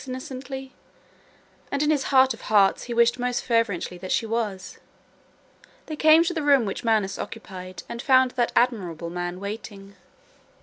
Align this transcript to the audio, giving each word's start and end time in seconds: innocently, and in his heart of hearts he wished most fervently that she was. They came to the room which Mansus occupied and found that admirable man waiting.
innocently, 0.07 0.73
and 1.71 1.83
in 1.83 1.91
his 1.91 2.05
heart 2.05 2.33
of 2.33 2.41
hearts 2.49 2.85
he 2.85 2.93
wished 2.95 3.19
most 3.19 3.43
fervently 3.45 3.99
that 3.99 4.11
she 4.11 4.25
was. 4.25 4.79
They 5.85 5.95
came 5.95 6.23
to 6.23 6.33
the 6.33 6.41
room 6.41 6.65
which 6.65 6.83
Mansus 6.83 7.19
occupied 7.19 7.83
and 7.87 8.01
found 8.01 8.31
that 8.31 8.51
admirable 8.55 9.11
man 9.11 9.39
waiting. 9.39 9.95